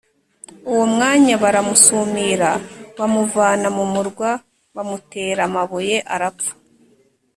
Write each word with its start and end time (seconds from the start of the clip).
uwo 0.71 0.85
mwanya 0.93 1.35
baramusumira 1.43 2.49
bamuvana 2.97 3.67
mu 3.77 3.85
murwa, 3.93 4.29
bamutera 4.75 5.41
amabuye 5.49 5.95
arapfa 6.15 6.51